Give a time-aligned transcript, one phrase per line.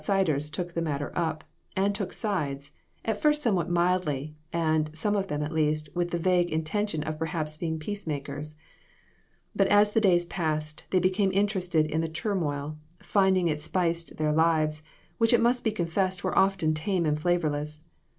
[0.03, 1.43] 203 siders took the matter up,
[1.75, 2.71] and took sides,
[3.05, 7.19] at first somewhat mildly, and, some of them at least, with the vague intention of
[7.19, 8.55] perhaps being peacemakers.
[9.55, 14.33] But as the days passed, they became interested in the turmoil, finding it spiced their
[14.33, 14.81] lives,
[15.19, 17.87] which it must be confessed were often tame and flavorless.